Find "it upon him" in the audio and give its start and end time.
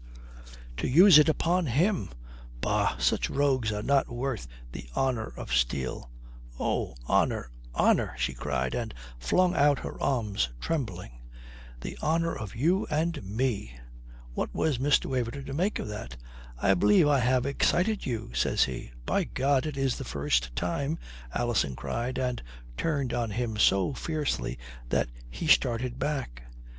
1.19-2.09